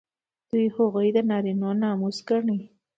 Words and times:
دوی 0.49 0.65
هغوی 0.75 1.07
د 1.15 1.17
نارینه 1.29 1.65
وو 1.67 1.79
ناموس 1.81 2.17
ګڼي. 2.29 2.59